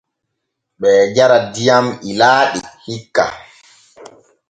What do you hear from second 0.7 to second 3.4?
Ɓee jara diyam ilaaɗi hikka.